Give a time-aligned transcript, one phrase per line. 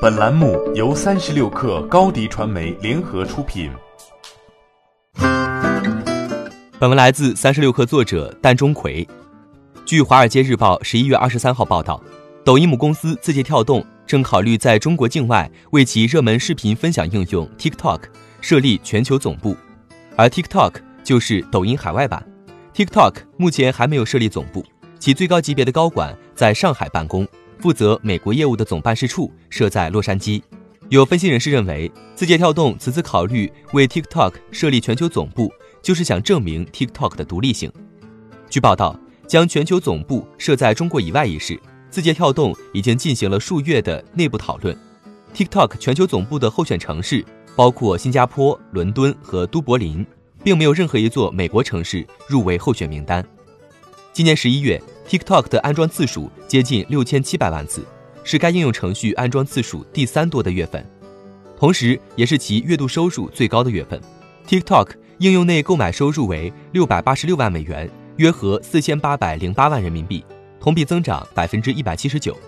[0.00, 3.70] 本栏目由三十六氪高低传媒联合出品。
[6.78, 9.06] 本文来自三十六氪作者单钟馗。
[9.84, 12.02] 据《华尔街日报》十一月二十三号报道，
[12.42, 18.00] 抖音母公司字节跳动正考虑在中国境外为其热门视频分享应用 TikTok
[18.40, 19.54] 设立全球总部，
[20.16, 22.26] 而 TikTok 就是抖音海外版。
[22.74, 24.64] TikTok 目前还没有设立总部，
[24.98, 27.28] 其最高级别的高管在上海办公。
[27.60, 30.42] 负责美国业务的总办事处设在洛杉矶。
[30.88, 35.52] 有分析人士认为，字节跳动此次考虑为 TikTok 设立全球总部，
[35.82, 37.70] 就是想证明 TikTok 的独立性。
[38.48, 41.60] 据报道，将全球总部设在中国以外一事，
[41.90, 44.76] 字节跳动已经进行了数月的内部讨论。
[45.34, 47.24] TikTok 全球总部的候选城市
[47.54, 50.04] 包括新加坡、伦敦和都柏林，
[50.42, 53.24] 并没有任何一座美国城市入围候选名单。
[54.12, 54.80] 今年十一月。
[55.10, 57.84] TikTok 的安装次数接近六千七百万次，
[58.22, 60.88] 是该应用程序安装次数第三多的月份，
[61.58, 64.00] 同时也是其月度收入最高的月份。
[64.46, 70.24] TikTok 应用内购买收入为六百八十六万美元，约合四千八百零八万人民币，
[70.60, 72.38] 同比增长百分之一百七十九。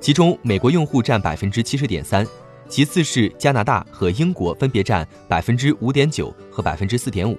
[0.00, 2.26] 其中，美国用户占百分之七十点三，
[2.66, 7.38] 其次是加拿大和英国分别占百分之五点九和百分之四点五。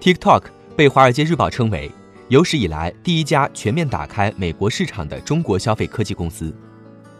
[0.00, 0.42] TikTok
[0.74, 1.88] 被《华尔街日报》称为。
[2.30, 6.54] 有史以来第一家全面打开美国市场的中国消费科技公司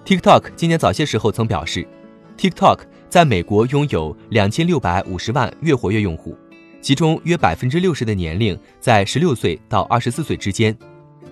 [0.07, 1.85] ，TikTok 今年早些时候曾表示
[2.39, 6.39] ，TikTok 在美国拥有两千六百五十万月活跃用户，
[6.81, 10.79] 其中约百分之六十的年龄在十六岁到二十四岁之间。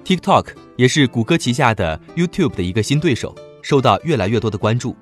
[0.04, 3.32] TikTok 也是谷歌旗下的 YouTube 的一个新对手，
[3.62, 4.96] 受到越来越多的关注。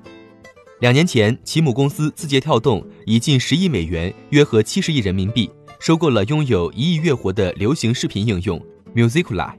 [0.81, 5.51] 两年前，其母公司字节跳动以近十亿美元（约合七十亿人民币）。
[5.87, 8.61] 收购了拥有一亿月活的流行视频应用
[8.93, 9.53] Musicly。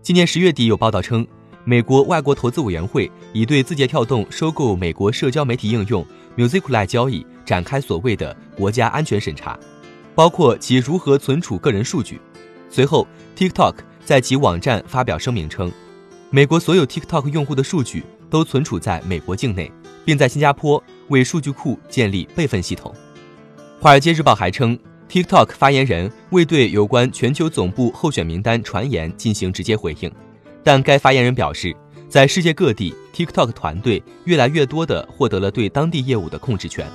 [0.00, 1.26] 今年十月底有报道称，
[1.64, 6.02] 美国外国投资委员会已对字节跳动收购美国社交媒体应用
[6.34, 9.60] Musically 交易展开所谓的国家安全审查，
[10.14, 12.18] 包括其如何存储个人数据。
[12.70, 13.06] 随后
[13.36, 15.70] ，TikTok 在其网站发表声明称，
[16.30, 19.70] 美国所有 TikTok 用户的数据都存储在美国境内，
[20.06, 22.94] 并在新加坡为数据库建立备份系统。
[23.78, 24.78] 华尔街日报还称。
[25.10, 30.12] TikTok 发言人未对有关全球总部候选名单传言进行直接回应，
[30.62, 31.74] 但该发言人表示，
[32.08, 36.86] 在世界各地，TikTok 团队越来越多地获得了对当地业务的控制权。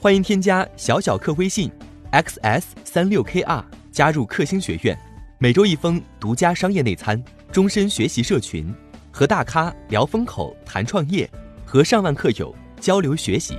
[0.00, 1.70] 欢迎添加小小客微信
[2.12, 3.62] ，xs 三六 kr，
[3.92, 4.98] 加入克星学院，
[5.38, 7.22] 每周一封独家商业内参，
[7.52, 8.74] 终身学习社群，
[9.10, 11.28] 和大咖聊风口谈创业，
[11.66, 13.58] 和上万客友交流学习。